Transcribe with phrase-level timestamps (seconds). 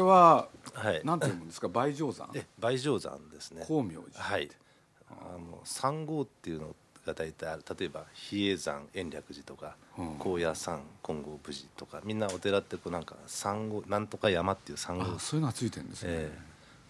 [0.00, 1.04] れはあはい。
[1.04, 1.68] なんて読むんですか？
[1.68, 2.30] 梅城山？
[2.34, 3.62] え梅城山ですね。
[3.62, 4.50] 光明寺はい。
[5.10, 6.74] あの三号っていうの
[7.06, 7.64] が大体ある。
[7.78, 10.16] 例えば比叡山延暦寺とかうん。
[10.18, 16.32] 高野山金剛無寺とかみんなお寺ってこうなんか三号なんとか山っていう三号あそういうのがついてるんですね、え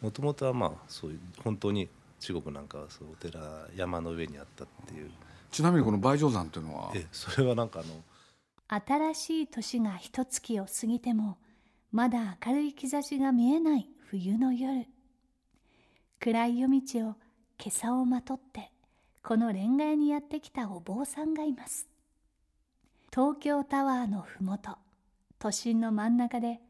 [0.02, 0.04] え。
[0.04, 1.88] もともとはまあそういう本当に
[2.20, 3.40] 中国なんかはそうお寺
[3.76, 5.10] 山の上にあったっていう、
[5.50, 6.92] ちなみにこの梅城山っていうのは？
[6.94, 7.94] ええそれはなんかあの
[9.12, 11.38] 新しい年が一月を過ぎても
[11.92, 14.86] まだ明るい兆しが見えない冬の夜。
[16.20, 17.16] 暗い夜道を今
[17.68, 18.70] 朝をまとって
[19.22, 21.88] このレンガ屋にやってきたお坊さんがいます。
[23.12, 24.76] 東京タワーのふもと
[25.40, 26.60] 都心の真ん中で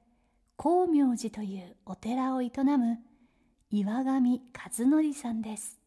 [0.59, 2.99] 光明寺というお寺を営む
[3.71, 5.79] 岩上和則さんです。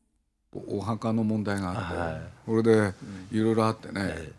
[0.67, 2.21] お墓の問題があって、はい。
[2.45, 2.93] これで
[3.31, 4.31] いろいろあってね、え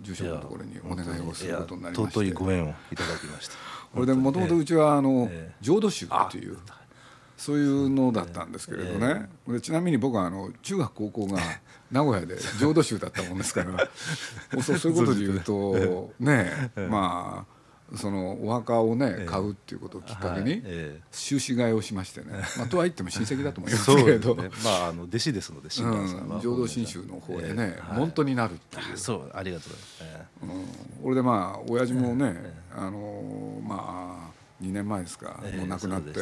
[0.00, 2.20] 住職のところにお願いをすることになりまして。
[2.20, 3.54] 尊いご縁をいただきました
[3.92, 5.54] これでもともとうちはあの、ええ。
[5.60, 6.58] 浄土宗っていう
[7.36, 11.38] そういうのだったんですけれどね、でちなみに僕はあの中学高校が
[11.90, 13.88] 名古屋で浄土宗だったもんですから。
[14.60, 16.72] そうそういうことで言うとね。
[16.90, 17.57] まあ
[17.96, 20.62] そのお墓をね買うっていうことをきっかけに
[21.10, 22.26] 収支替えをしましてね、
[22.58, 24.50] まあ、とは言っても親戚だと思いえますけれど、ね。
[24.62, 27.98] まああの弟子ですので親鸞さんは、うん、浄土真宗の方でねえ、え。
[27.98, 36.20] 門徒になるっていう、そうありがとうございます、えうん、これでまあ親父もね、あのまあ2年前ですか、ええもう亡くなって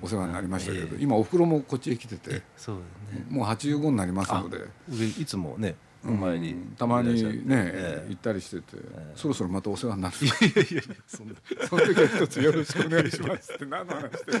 [0.00, 1.02] お世話になりましたけど、ええ。
[1.02, 2.76] 今おふくろもこっちへ来ててえそう
[3.10, 3.26] ですね。
[3.28, 4.58] もう85になりますので、
[4.88, 6.74] 上いつもねお前に、うん。
[6.76, 8.08] たまにね、ええ。
[8.08, 11.34] 行ったりしてて、えそろそろまたお世話になるいやいやいやそんな。
[11.68, 14.40] その時は一つよろしくお願いしますって何の話してん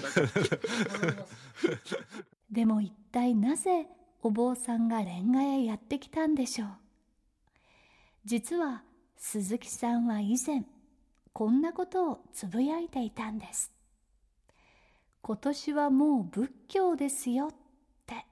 [1.14, 1.26] か。
[2.50, 3.86] でも一体なぜ
[4.22, 6.68] お坊さんがレンガへやってきたんでしょう。
[8.24, 8.82] 実は
[9.16, 10.64] 鈴木さんは以前
[11.32, 13.72] こんなことをつぶやいていたんです。
[15.22, 17.54] 今年はもう仏教ですよっ
[18.06, 18.26] て。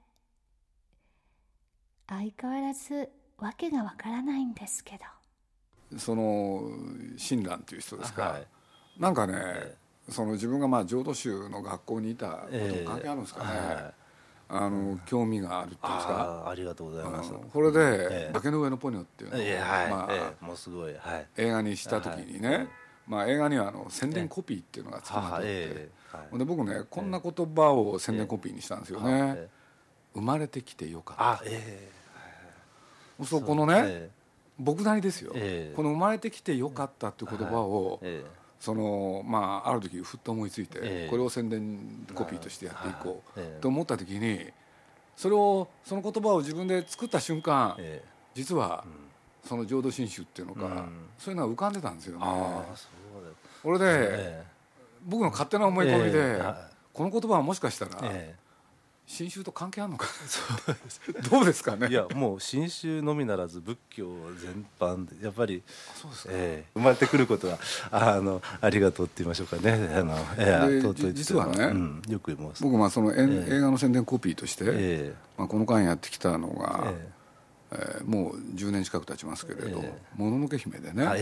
[2.07, 3.09] 相変わらず
[3.41, 5.05] わけがわからないんですけど。
[5.97, 6.69] その
[7.17, 8.47] 親鸞っていう人ですか、はい。
[8.97, 9.75] なんかね、
[10.09, 13.93] その自分がまあ浄土宗の学校にいたことええも関係あるんですかね、はい。
[14.53, 17.39] あの興味があるっていうんですか、ああありがとうございます、うん。
[17.49, 20.93] これでええ「崖の上のポニョ」っていうのを、まあええもうすごい。
[20.93, 21.27] はい。
[21.37, 22.67] 映画にした時にね、はい。
[23.07, 26.15] まあ、映画にはあの宣伝コピーっていうのがつきまとって、ええ。
[26.17, 26.27] はい。
[26.29, 29.49] ほんで僕ねこんな言葉を宣伝コピーにしたんですよね、
[30.13, 31.43] 生まれてきてよかった
[33.25, 34.09] そうこのね、え
[34.59, 35.75] 僕なりですよ、ええ。
[35.75, 38.41] この「生まれてきてよかった」っていう言葉を、ええ。
[38.59, 41.09] そのまあある時ふっと思いついて、ええ。
[41.09, 44.47] これを宣伝コピーとしてやっていこうと思った時に
[45.15, 48.07] それをその言葉を自分で作った瞬間、ええ。
[48.35, 48.85] 実は
[49.43, 51.07] その浄土真宗っていうのか、うん。
[51.17, 52.23] そういうのが浮かんでたんですよね。
[52.23, 52.87] ああそ
[53.19, 53.29] うだ
[53.63, 54.43] これで、え
[55.03, 56.41] 僕の勝手な思い込みで、
[56.93, 58.40] この言葉はもしかしたら、ええ
[59.11, 60.07] 新宗と関係あるのか
[61.21, 61.29] な？
[61.29, 61.87] どうですかね？
[61.89, 64.07] えいやもう新宗のみならず仏教
[64.39, 65.61] 全般でやっぱり
[65.93, 66.29] そうですか。
[66.33, 67.59] ええ生まれてくることは
[67.91, 69.73] ああのありがとうって言いましょうかね。
[69.93, 72.63] あの、えう実はねうん、よくます。
[72.63, 73.55] 僕まあその、えんええ。
[73.57, 77.11] 映画の宣伝コピーとして、えまあ、この間やってきたのが、ええ。
[77.73, 81.21] ーもう10年近く経ちますけれどえ「もののけ姫」でねはい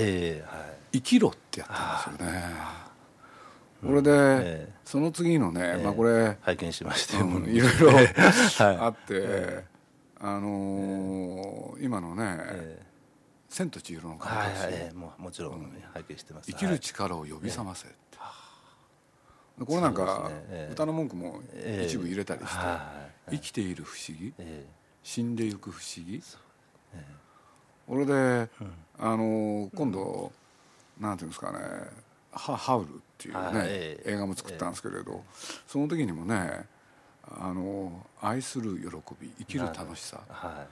[0.94, 2.89] 「生きろ」ってやったんですよね。
[3.86, 4.74] これで、ええ。
[4.84, 5.84] その次のね、ええ。
[5.84, 8.08] まあこれ、拝見しまして、うんいろいろはい
[8.78, 9.64] あって、
[10.20, 12.86] あのー今のねえ
[13.48, 16.52] 「千と千尋の神隠し」もうもちろん拝見してます。
[16.52, 17.96] 生きる力を呼び覚ませって、
[19.60, 20.30] でこれなんか、
[20.72, 21.86] 歌の文句もええ。
[21.88, 22.94] 一部入れたりして、は
[23.30, 24.66] い生きている不思議え
[25.04, 26.22] 死んでゆく不思議。
[26.96, 27.04] え
[27.88, 28.50] これで、
[28.98, 30.32] あの今度、
[31.00, 31.60] なんていうんですかね
[32.32, 35.24] 「ハハウル」っていうね、映画も作ったんですけれど、
[35.68, 36.66] その時にもね
[37.24, 40.68] あの愛する喜び生きる楽しさ、えは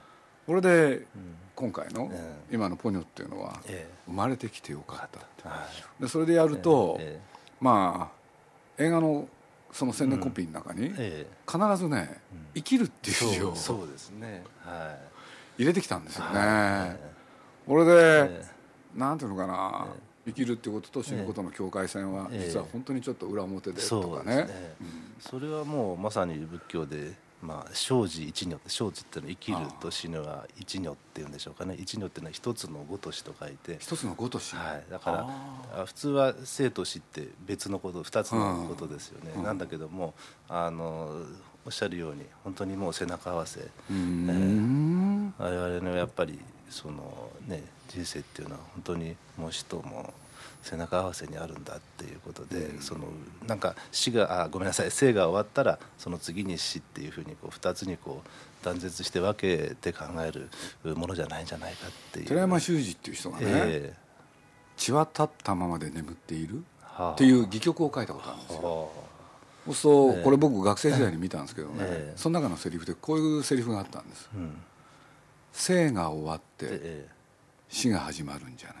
[0.46, 1.06] これで
[1.54, 3.94] 今回のえ今のポニョっていうのはええ。
[4.06, 5.20] 生まれてきてよかった。
[5.20, 5.66] っていは
[5.98, 6.02] い。
[6.02, 7.20] でそれでやると、え
[7.60, 9.28] まあ映画の
[9.70, 12.22] その宣伝コピーの中にえ必ずね
[12.54, 14.42] 「生きる」っていう字をそうですね。
[14.64, 14.96] は
[15.58, 16.34] 入れてきたんですよい。
[16.34, 16.96] ね。
[17.66, 18.44] これえでえ
[18.94, 19.86] なんていうのかな
[20.28, 22.46] 生きるってことと死ぬことの境界線はええ。
[22.46, 24.36] 実は本当にちょっと裏表でそうとかね。
[24.36, 24.76] ですね、
[25.20, 31.76] それはもうまさに仏教でまあ生死一如って生死っていうのは生きると死ぬは一如っていうんでしょうかね。
[31.78, 33.76] 一如っていうのは一つのごとしと書いて。
[33.80, 35.28] 一つのごとし、はい、だか
[35.74, 39.42] ら普通は生と死って別のこと二つのことですよね、うん。
[39.44, 40.14] なんだけども
[40.48, 41.22] あの
[41.64, 43.60] おっしゃるように本当にもう背中合わせ。
[43.60, 50.12] うーん我々のやっぱりそのね人生っていうのは本当にもう死とも
[50.62, 53.06] 背中合わせにあるんだっていうことで、その
[53.46, 62.26] なんか死があごめんなさい生が終わったらその次に死っていうふうにこう2つにこう断絶して分けて考えるものじゃないんじゃないかっていう。
[62.26, 63.94] 寺山修司っていう人がね、え
[64.76, 68.58] 血は立ったままで眠っているはあっていう戯曲を書いたことあるんですよ。
[68.58, 68.88] は
[69.66, 70.24] そうするとええ。
[70.24, 72.18] これ僕学生時代に見たんですけどね、ええ。
[72.18, 74.28] その中のセリフでこういうセリフがあったんです。
[74.34, 74.56] あうん
[75.52, 77.08] 生が終わっでてえ
[77.68, 78.76] 死が始まるんじゃない、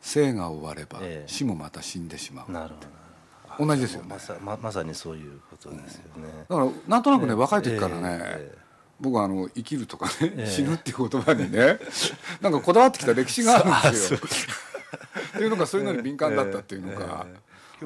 [0.00, 1.28] 生が終わればええ。
[1.28, 2.80] 死もまた死んでしまう、なるほ
[3.58, 3.66] ど。
[3.66, 4.08] 同じですよね。
[4.10, 7.34] まさままさにそういうことですよね、だからなんとなくね、ええ。
[7.34, 8.58] 若い時からね、ええ。
[9.00, 10.46] 僕はあの生きるとかね、ええ。
[10.46, 11.78] 死ぬっていう言葉にね
[12.40, 14.20] なんかこだわってきた歴史があるんですよ。
[14.22, 17.26] っていうのかそういうのに敏感だったっていうのか、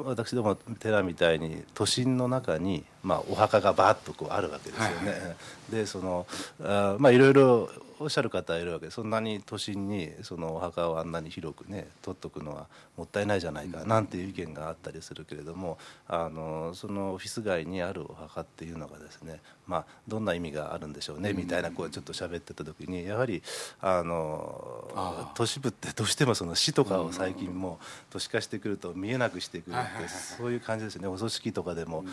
[0.03, 5.11] 私ども寺みたいに都心の中に、まあ、お墓がバーッとこうあるわけですよね。
[5.11, 5.37] はい
[5.71, 6.27] でその
[6.63, 7.71] あまあいろいろ
[8.01, 13.85] おっしゃる方いるわけでそんなに都心にそのお墓をあんなに広くね取っとくのはもったいないじゃないか。
[13.85, 23.43] なんていう意見があったりするけれどもあのそのオフィス街にあるお墓っていうのがですね、まあ、どんな意味があるんでしょうねみたいなこうちょっと喋ってた時にやはり
[23.81, 31.09] あの都市部ってどうしてもその死とかを最近もう都市化してくると見えなくしてくるってそういう感じですよね。
[31.09, 32.05] お葬式とかでも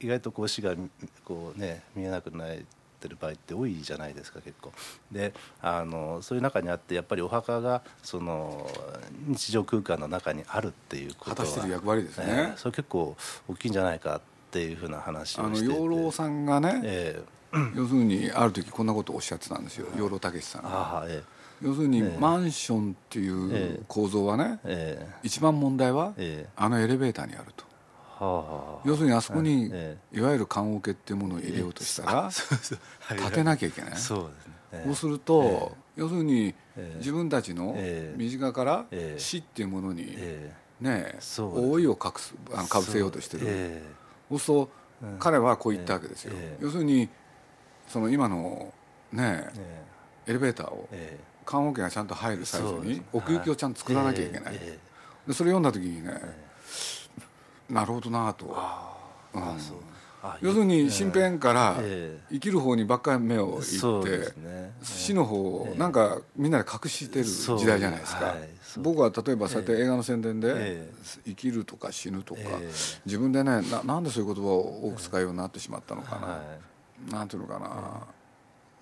[0.00, 0.74] 意外とこう死が
[1.24, 2.46] こうね見えなくな
[3.00, 4.72] ってる場合って多いじゃないですか結構。
[5.10, 5.32] で
[5.62, 8.70] あのそういう中にあってやっぱりお墓がその
[9.26, 12.24] 日常空間の中にあるっていうことは果たしてる役割ですね。
[12.28, 13.16] ええそれ結構
[13.48, 14.20] 大きいんじゃないかっ
[14.50, 15.74] ていうふうな話あのをしてて。
[15.74, 17.22] 養老さんがね、え
[17.74, 20.70] 要するにある時こんなことをおっしゃってたんですよ養老孟司さんえが。
[20.70, 21.22] ああえ
[21.62, 22.18] 要するにええ。
[22.18, 25.14] マンションっていう構造はね、ええ。
[25.22, 26.48] 一番問題はええ。
[26.56, 27.69] あのエレベーターにあると。
[28.20, 33.18] 要するにあそこにえいわゆる棺桶っていうものを入れようとしたらそうそうはい。
[33.18, 33.96] 立てなきゃいけない。
[33.96, 34.30] そ
[34.72, 36.94] うですると、要するにええ。
[36.98, 38.18] 自分たちのええ。
[38.18, 39.18] 身近からええ。
[39.18, 42.34] 死っていうものにえね覆いを隠す
[42.68, 43.82] かぶせようとしてる、え
[44.28, 44.70] そうすると
[45.02, 45.18] うん。
[45.18, 46.64] 彼はこう言ったわけですよ、ええ。
[46.64, 47.08] 要するに
[47.88, 48.72] その今の
[49.12, 49.84] ねえ
[50.26, 51.24] エレベーターをええ。
[51.46, 54.78] 棺桶がちゃんと入るサイズに奥行きをちゃんと作らなきゃいけない、ええ。
[55.26, 56.12] でそれ読んだ時にね、
[57.70, 58.56] なるほどなと、
[60.42, 62.34] 要するに身辺からええ。
[62.34, 64.34] 生きる方にばっかり目をいって
[64.82, 65.78] 死の方をええ。
[65.78, 68.36] なんかみんなで隠してる時代じゃないですか、
[68.78, 70.92] 僕は例えばそうやって映画の宣伝でえ
[71.24, 72.70] 生きるとか死ぬとか、ええ。
[73.06, 76.42] 自分でねななんでそういう言葉を多く使うようになってしまったのかな、は
[77.10, 78.02] なんていうのかな、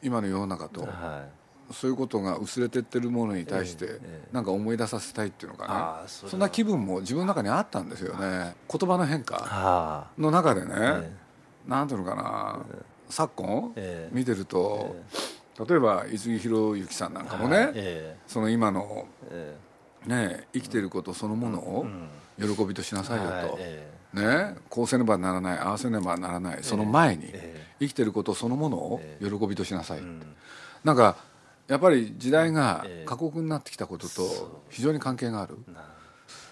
[0.02, 0.86] 今の世の中と、い。
[0.86, 1.28] は
[1.70, 5.74] そういうことが薄れてってるものに対して、ええなんか思い出させたいっていうのかあな。
[6.04, 8.54] あそんな気分も自分の中にあったんですよね。
[8.70, 11.12] 言葉の変い化はの中でね、え
[11.66, 12.60] なんていうのかな、
[13.08, 14.16] 昨今、ええ。
[14.16, 14.96] 見てると、
[15.68, 19.56] 例えば五木ひろゆきさんなんかもね、その今の、え
[20.06, 22.08] ね、生きてることそのものをうん。
[22.38, 23.90] 喜びとしなさいよはいと、え。
[24.12, 30.22] ね、こうせねばならないああせねばならないその前に、え生きてることそのものをえ喜びとしなさい、えうん。
[30.84, 31.16] なんか
[31.68, 33.06] やっぱり時代がええ。
[33.06, 35.58] 過酷になってきたことと非常に関係がある、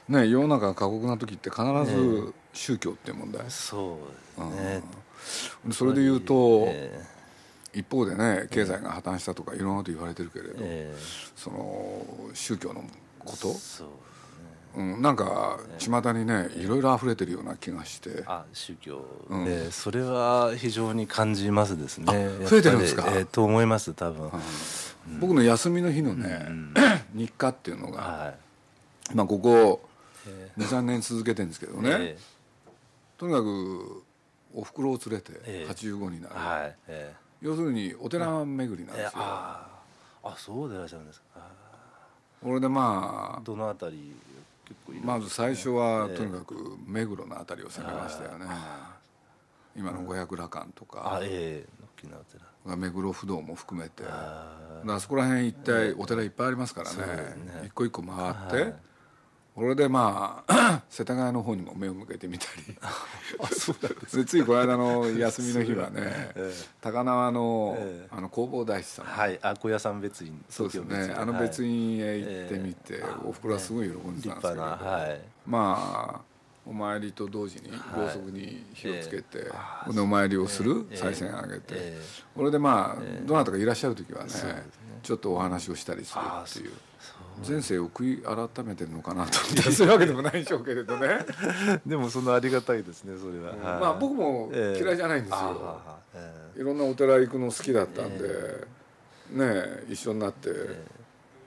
[0.08, 3.98] なね、世の中が過酷な時って必えず宗教っていう問題、そ
[4.38, 5.72] うですね。
[5.72, 7.02] それで言うと、え
[7.72, 10.96] 一方でね経済が破綻したとかいろんなこと言われてるけれど、ええ。
[11.34, 12.84] その宗教の
[13.18, 13.50] こと。
[13.50, 13.54] う
[14.76, 18.22] うん、なんか巷にねいろいろ溢れてるような気がして。
[18.26, 19.44] あ宗教、うん。
[19.48, 22.28] ええそれは非常に感じますですね。
[22.44, 23.06] 増えてるんですか？
[23.08, 24.30] ええと思います多分、
[25.20, 26.74] 僕の休みの日のね、うん
[27.14, 29.14] 日課っていうのが、はい。
[29.14, 29.88] まあ、ここ
[30.26, 32.18] え23年続けてるんですけどえね、え
[33.16, 34.02] とにかく
[34.54, 35.72] おふくろを連れてええ。
[35.72, 36.76] 85になる、えはい。
[36.88, 39.68] え要するにお寺巡りなんええですよ、あ
[40.24, 41.26] ああそうでいらっしゃるんですか。
[41.36, 41.48] あ
[42.42, 44.14] これでまあどのあたり
[44.64, 46.16] 結構いるあまず最初はええ。
[46.16, 46.54] とにかく
[46.86, 48.46] 目黒の辺りを攻めましたよね。
[49.76, 51.68] 今の五百羅漢とあかええ。
[51.98, 52.44] 大きなお寺
[52.74, 54.02] 目黒不動も含めて。
[54.06, 54.56] あ
[54.88, 56.98] あそこら辺一帯お寺いっぱいありますからね。
[56.98, 57.62] ね。
[57.66, 58.74] 一個一個回って、はい。
[59.54, 62.76] これでまあ 世田谷の方にも目を向けてみたり。
[64.14, 69.38] で ついこの間の休みの日はね、え高輪の,、えあの工房大師さん、はい。
[69.42, 70.44] あ小屋さん別院。
[70.48, 71.14] そうですね。
[71.16, 75.20] あの別院院へ行ってみて、ええおふくろはすごい喜んで立たんですけど、派なはい。
[75.46, 76.35] まあ
[76.68, 78.00] お参りと同時にはい。
[78.00, 79.50] ろうそくに火をつけて、
[79.86, 80.96] お参りをする、ええ。
[80.96, 82.00] 賽銭あげて、え
[82.34, 84.30] これでまあ、どなたかいらっしゃる時はね
[85.02, 86.72] ちょっとお話をしたりするっていう
[87.48, 91.24] 前世を悔い改めてるのかなと思ってそういうわけでもないでしょうけれどね、
[91.86, 93.80] でもそのありがたいですねそれは、はい。
[93.80, 94.82] まあ僕もええ。
[94.82, 95.80] 嫌いじゃないんですよ、
[96.56, 98.28] いろんなお寺行くの好きだったんで、
[99.30, 100.50] ねえ一緒になって、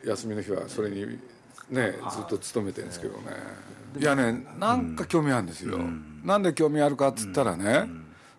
[0.05, 1.19] 休みの日はそれに
[1.69, 3.23] ねずっと勤めてるんですけどね、
[3.97, 5.79] いやねなんか興味あるんですよ、
[6.23, 7.89] なんで興味あるかっつったらね、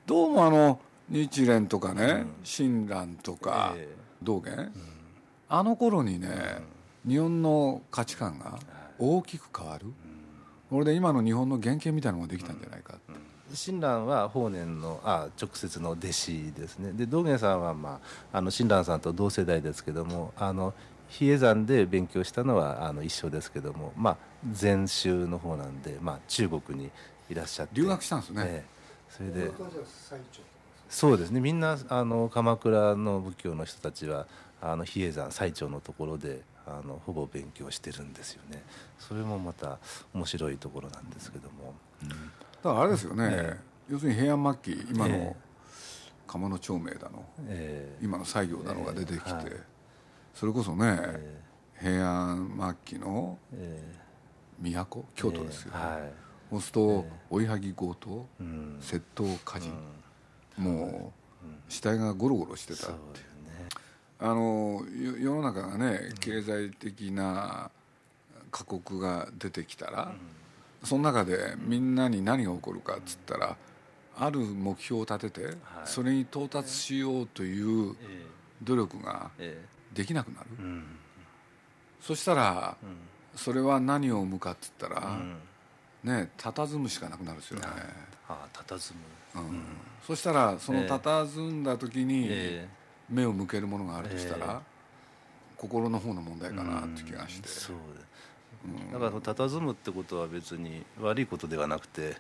[0.07, 4.01] どうもあの日蓮とかね親鸞とかええ。
[4.23, 4.71] 道元、
[5.49, 6.29] あの頃にね、
[7.09, 8.59] 日本の価値観が
[8.99, 9.87] 大きく変わる、
[10.69, 16.93] これで今の日本の原型みたいなのができたんじゃないかって、親鸞は法然のあ直接の弟子ですね。
[16.93, 17.99] で道元さんは、ま
[18.33, 20.75] あ、あの親鸞さんと同世代ですけどもあの
[21.11, 24.17] 比叡山で勉強したのはあの一緒ですけども、まあ、
[24.53, 26.91] 禅宗の方なんで、まあ、中国に
[27.29, 27.75] いらっしゃって。
[27.75, 28.81] 留学したんですね、ええ。
[29.09, 29.51] それで
[30.89, 31.41] そうですね。
[31.41, 34.27] みんなあの鎌倉の仏教の人たちは
[34.63, 38.63] あの比叡山最澄のところであのほぼ勉強してるんですよね。
[38.99, 39.79] それもまた
[40.15, 41.75] 面白いところなんですけども、
[42.63, 43.57] だからあれですよね、え
[43.91, 45.37] 要するに平安末期今えの
[46.27, 48.05] 鴨の長明だの、ええ。
[48.05, 49.70] 今の西行だのが出てきて、ええはい
[50.35, 51.41] それこそね、え
[51.81, 53.83] 平安末期のえ
[54.63, 56.13] 都京都ですよ、ええはい。
[56.51, 58.79] そうすると追いはぎ強盗うん。
[58.81, 59.71] 窃盗火事、
[60.57, 63.27] もう死体がゴロゴロしてたっていう。
[64.23, 67.71] あのよ世の中がね経済的な
[68.51, 70.15] 過酷が出てきたら、
[70.85, 73.57] その中でみんなに何が起こるかっつったら、
[74.19, 75.57] ある目標を立てて、はい。
[75.85, 78.27] それに到達しようというえ。
[78.63, 80.85] 努力がええできなくなる、えうん。
[82.01, 82.97] そしたらうん。
[83.37, 85.21] それは何を生むかっつったら、
[86.05, 86.11] うん。
[86.11, 87.67] ね佇むしかなくなるんですよね、
[88.29, 88.95] ああ佇
[89.35, 89.43] む。
[89.43, 89.63] うん。
[90.07, 90.89] そしたらそのええ。
[90.89, 92.69] 佇んだ時にえ
[93.09, 94.71] 目を向けるものがあるとしたら、え
[95.57, 102.17] 心の方の問題えかなって気がして、そうだだから佇むってことは別に悪いことではなくて、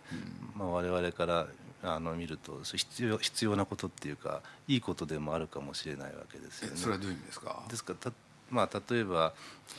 [0.54, 1.46] まあ、我々から
[1.82, 6.74] あの見ると必要必要なことっていうかいいことでもあるかもしれないわけですよね。
[6.76, 7.62] えそれはどういう意味ですか？
[7.68, 8.16] ですからた、
[8.50, 9.32] まあ、例えば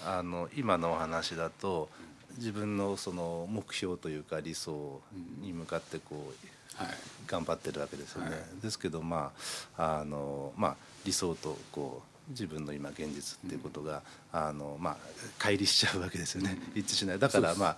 [0.05, 1.89] あの今のお話だと
[2.37, 5.01] 自分のその目標というか理想
[5.41, 6.31] に向かってこ
[6.77, 6.93] うはい
[7.27, 8.31] 頑張ってるわけですよね。
[8.31, 9.31] はいですけど、ま
[9.77, 14.01] ああのまあ、理想とこう自分の今現実っていうことが、
[14.33, 14.97] あのまあ、
[15.39, 17.19] 乖離しちゃうわけですよね、一致しない。
[17.19, 17.77] だから、まあ、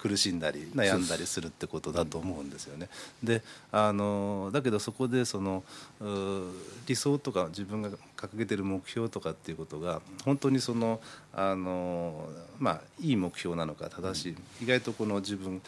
[0.00, 2.88] 苦しんだり悩んだりするってことだと思うんですよね。
[3.22, 5.62] であのだけどそこでその
[6.00, 6.04] う
[6.86, 11.00] 理想とか自分が掲げてる目標とかっていうことが本当にその
[11.32, 12.28] あの、
[12.58, 14.36] まあ、いい目標なのか正しい。
[14.64, 15.62] 意外とこの自分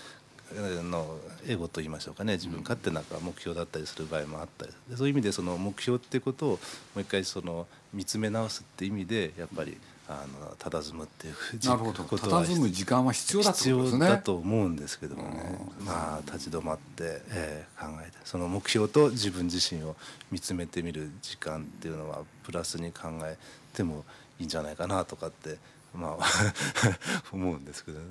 [0.55, 2.35] のエゴと言いましょうかね。
[2.35, 4.73] 自分勝手な目標だったりする場合もあったり。
[4.89, 6.59] でそういう意味でその目標っていうことをも
[6.97, 9.77] う一回その見つめ直すって意味でやっぱり
[10.09, 12.03] あの佇むっていうなるほど。
[12.03, 14.07] 佇む時間は必要だって必ことですね。
[14.07, 15.59] 要だと思うんですけどもね。
[15.85, 19.97] まあ立ち止まって、えー考えてその目標と自分自身を
[20.31, 23.39] 見つめてみる時間っていうのはプラスに考え
[23.73, 24.05] ても
[24.39, 25.57] いいんじゃないかなとかって
[25.95, 26.53] まあ
[27.33, 28.05] 思うんですけど、ね、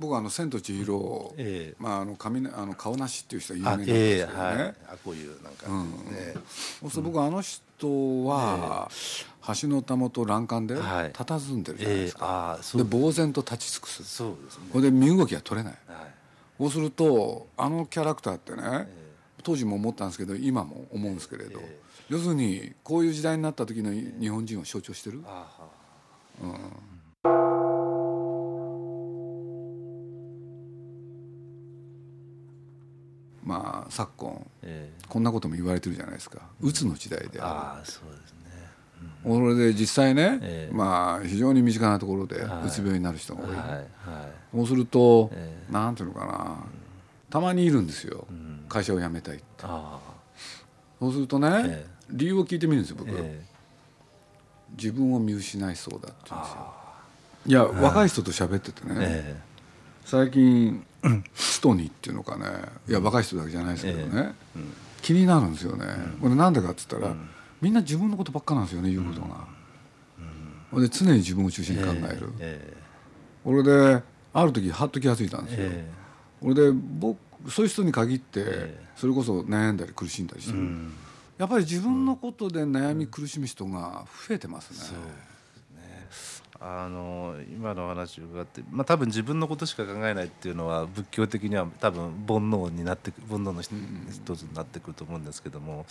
[0.00, 1.74] 僕はあの千と千尋、ええ。
[1.78, 4.74] まあ、あの髪あの顔なしっていう人は有名あなんですええけどね、はい。
[4.88, 5.90] あこういうなんか、うん。
[5.90, 6.34] ね
[6.90, 8.90] そう僕あの人は、
[9.60, 11.12] 橋のたもと欄干ではい。
[11.12, 12.84] 佇んでるじゃないええですか、ああそう。
[12.84, 14.04] で呆然と立ち尽くす。
[14.04, 14.64] そうですね。
[14.72, 15.78] これで身動きが取れない。
[15.86, 16.10] はい。
[16.58, 18.86] そうするとあのキャラクターってね、え
[19.42, 21.80] 当時も思ったんですけど今も思うんですけれど、え
[22.10, 25.80] 要するにこういう時代になった時の日本人を象徴してる、ああ
[33.44, 35.04] まあ昨今ええ。
[35.08, 36.40] こんなことも言われてるじゃないですか。
[36.60, 38.38] うつの時代であああそうですね。
[39.24, 40.74] るこれで実際ね、ええ。
[40.74, 42.66] まあ非常に身近なところではい。
[42.66, 43.86] うつ病になる人が多い、はいはい。
[44.54, 46.56] そうすると、えなんていうのかな。
[47.30, 48.64] たまにいるんですよ、ん。
[48.68, 49.44] 会社を辞めたいって。
[49.62, 49.98] あ
[50.98, 52.00] そうするとね、ええ。
[52.10, 53.10] 理由を聞いてみるんですよ僕、
[54.76, 56.74] 自分を見失いそうだって言うんですよ。
[57.46, 59.40] いや、若い人と喋っててね、え。
[60.04, 60.84] 最近
[61.34, 62.46] ストニーっていうのかね。
[62.88, 64.34] いや若い人だけじゃないですけどね、
[65.02, 65.86] 気になるんですよね、
[66.20, 67.14] これなんでかって言ったら、
[67.60, 72.76] みんな自分のことばっかなんですよね言うことが、で常に自分を中心に考える、え
[73.46, 74.02] れで
[74.32, 75.66] ある時はっと気が付いたんですよ。
[75.70, 75.90] え
[76.40, 80.58] これで僕そういう人に限ってえそれこそ悩んだり苦しんだりして
[81.38, 84.98] やっぱり自分のことで悩み苦しむ人が増えてますね。
[86.62, 93.70] あの今のお話を伺って、まあ、多分自分のことしか考えないっていうのは仏教的には多分煩悩になってく煩悩の一
[94.10, 95.86] 一つになってくると思うんですけども、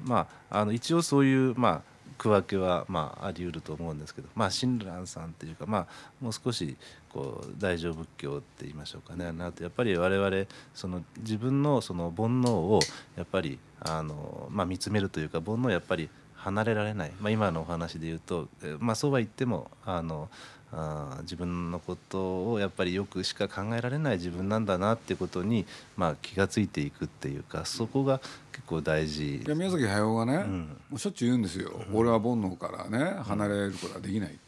[0.00, 1.82] まあ、あの一応そういう、まあ、
[2.18, 5.86] 区分けは、まあ、あり得ると思うんですけど、まあ、親鸞さんっていうか、まあ、
[6.20, 6.76] もう少し
[7.12, 9.32] こう大乗仏教って言いましょうかね。
[9.32, 12.78] なとやっぱり我々その自分のその煩悩を
[13.16, 16.08] やっぱりあの、まあ、見つめるというか煩悩をやっぱり
[16.42, 20.28] 離れられない、まあ、今のお話で言うと、えーまあ、そうは言ってもあの
[20.72, 28.20] あー自分のことをやっぱりよくしか考えられない自分なんだなってことに、まあ、気がついていくっていうかそこが
[28.52, 29.36] 結構大事。
[29.36, 30.68] いや宮崎駿がね、ん。
[30.90, 34.38] もうしょっちゅう言うんですよ、俺は煩悩からね離れることはできないって、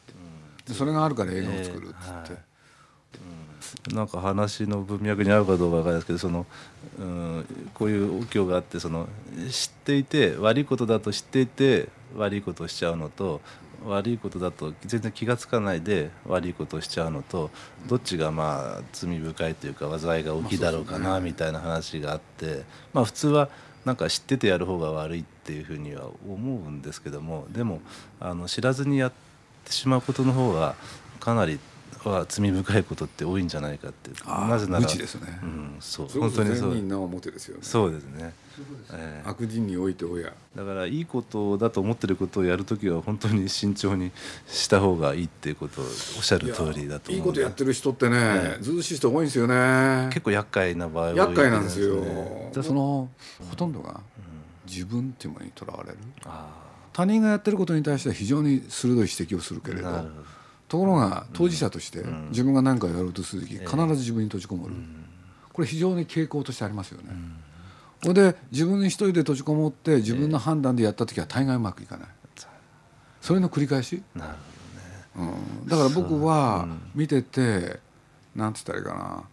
[0.67, 2.54] でそれがあるから映画を作るっつって、えーはい
[3.93, 6.47] なんか話の文脈に合うかどうかわからないですけどその、
[6.99, 9.09] うん、こういうお経があってその
[9.51, 13.41] 知っていて悪いことだと知っていて悪いことをしちゃうのと
[13.87, 17.51] 悪いことだと全然気が付かないで悪いことをしちゃうのと
[17.87, 23.49] どっちがまあ罪深いというか災いが大きいだろうかなみたいな話があってまあ普通は
[23.85, 27.83] なんか知っててやる方が悪いっていうふうには思うんですけどもでも
[28.21, 29.13] あの知らずにやっ
[29.65, 30.75] てしまうことの方が
[31.21, 31.59] かなり
[32.11, 34.11] は罪深いことって多いんじゃないかって。
[34.27, 35.39] なぜなら無知ですね。
[35.43, 36.09] うん、そう。
[36.09, 36.75] 本当にそう。
[36.75, 37.63] 人な表ですよね。
[37.63, 38.35] そうですね、
[38.93, 39.29] ええ。
[39.29, 40.33] 悪人において親。
[40.55, 44.13] だからいいことだと思ってることをやるときは本当に慎重に
[44.47, 45.91] した方がいいっていうことをおっ
[46.23, 50.09] しゃる通りだと思ういいことやってる人ってね、ずうずうしい人多いんですよね。
[50.13, 51.97] 結構厄介な場合は厄介なんですよ。
[51.97, 53.09] ねでその
[53.51, 54.01] ほとんどが
[54.67, 55.99] 自分っていうものにとらわれる。
[56.25, 56.63] あ
[56.93, 59.89] 他人がやってることに対しては非常に鋭い指摘をするけれど。
[59.89, 60.34] あなるほど
[60.69, 62.29] ところが当事者としてん。
[62.31, 64.75] 自分が何かやろうとする時必ず自分に閉じこもる、
[65.53, 67.11] これ非常に傾向としてありますよね、
[68.03, 72.09] ほいで自分一人で閉じこもって自分の判断でやった時は大概うまくいかない。
[73.21, 74.35] それの繰り返し、なる
[75.17, 77.81] うん、だから僕は見てて
[78.35, 79.25] なんつったらいいかな。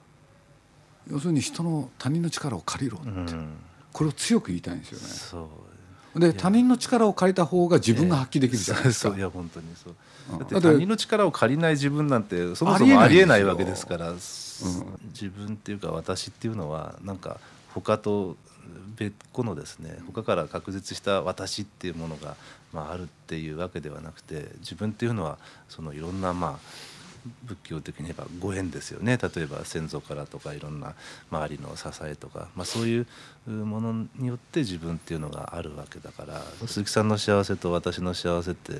[1.09, 3.35] 要するに人の他人の力を借りろって、
[3.91, 5.05] これを強く言いたいんですよね。
[5.07, 5.47] そう
[6.15, 9.93] で他人の力を借りた方が自分が発揮できるじゃないですか、いや本当にそう。
[10.33, 10.39] うん。
[10.39, 17.39] だって他人の力を借りない自分なんてそもそもありえないわけですから、自分っていうか私っていうのはなんか
[17.73, 18.35] 他と
[18.95, 22.35] 別個のですね他から確実した私っていうものが、
[22.73, 25.37] まあ、あるっていうわけではなくて自分っていうのは
[25.69, 26.90] そのいろんなまあ
[27.43, 29.17] 仏教的に言えばご縁ですよね。
[29.17, 30.95] 例えば先祖からとかいろんな
[31.29, 33.07] 周りの支えとか、まあ、そういう
[33.47, 38.73] ものによって自分っていうのがあるわけだから鈴木さんの幸せと私の幸せって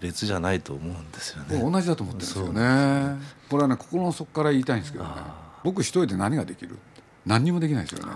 [0.00, 1.58] 別じゃないと思うんですよね。
[1.60, 3.16] 僕同じだと思ってるんですよそうね。
[3.48, 5.10] これはね心の底から言いたいんですけどね。
[5.14, 6.76] あ僕一人で何ができる？
[7.24, 8.12] 何にもできないですよね。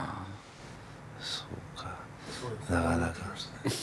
[1.20, 1.44] そ
[1.76, 1.96] うか。
[2.68, 3.14] なかなか。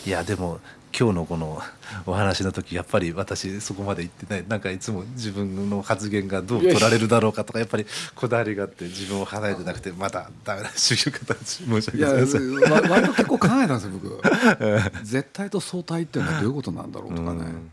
[0.06, 0.60] いやでも
[1.00, 1.62] 今日のこの
[2.08, 4.46] お話の時やっぱり私そこまで言ってない。
[4.48, 12.72] なんかいつも自分の発言がどう取られるだろうかとかやっぱりこだわりがあって自分を離れてなくてまだダメな修行方申し訳いやございません。
[12.72, 14.22] わ割と結構考えたんですよ僕。
[15.06, 17.40] 絶対と相対っていうのはどういうことなんだろうとかね。
[17.42, 17.72] うん。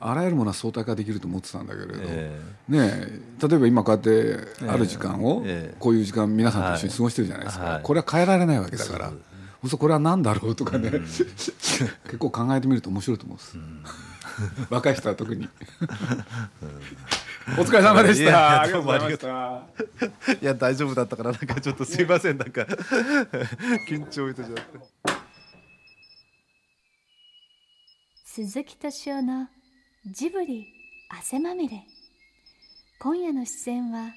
[0.00, 2.78] あらゆるものは相対化できると思ってたんだけれど、えね
[3.42, 5.76] え例えば今こうやってある時間をええ。
[5.78, 7.82] こういう時間皆さんと一緒に過ごしてるじゃないですか、はい。
[7.84, 9.12] これは変えられないわけだから
[9.62, 13.58] そうそうこれは何だろうとかね、 結構考えてみると面白いと思うんです、
[14.70, 15.48] 若い人は特に、
[17.58, 18.22] お疲れ様でした。
[18.22, 22.62] いやいやありがとうございましどたいや大丈夫だったからなんかちょっとすいませんなんか。
[23.88, 24.78] 緊張いたしまって。
[28.24, 29.48] 鈴木敏夫の
[30.06, 30.66] ジブリ
[31.08, 31.82] 汗まみれ。
[33.00, 34.12] 今夜の出演は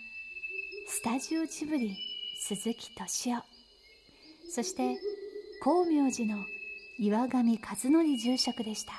[0.87, 1.97] スタジオジブリ
[2.39, 3.43] 鈴木敏夫。
[4.51, 4.97] そして
[5.63, 6.43] 光明寺の
[6.99, 8.91] 岩上和則住職でした。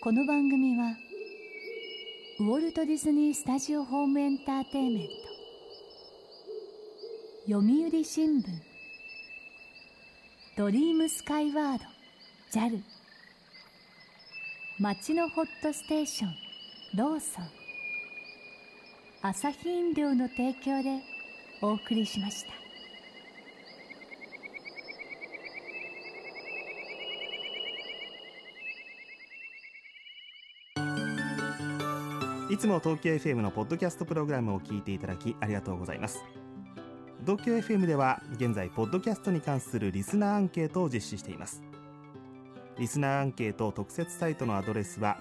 [0.00, 0.96] この番組は
[2.40, 5.08] ウォルト・ディズニー・スタジオ・ホーム・エンターテインメン
[7.46, 8.44] ト読売新聞
[10.56, 11.84] ドリームスカイワード
[12.58, 12.80] JAL
[14.78, 16.30] 町のホットステーション
[16.96, 17.44] ローソン
[19.20, 21.02] アサヒ飲料の提供で
[21.60, 22.61] お送りしました。
[32.52, 36.22] いつも東京 FM のポッドキャストプログラムを聞いていただきありがとうございます。
[37.24, 41.62] 東京 FM では現在ポッドキャストに関するリスナーアンケートを実施しています。
[42.78, 45.16] リスナーアンケート特設サイトのアドレスは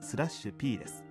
[0.00, 1.04] スラッシュ p です。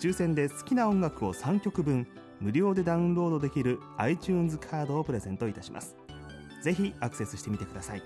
[0.00, 2.08] 抽選で好きな音楽を3曲分
[2.40, 5.96] 無料でダウンロードできる iTunes カードをプレゼントいたします。
[6.62, 8.02] ぜひアクセスしてみてください。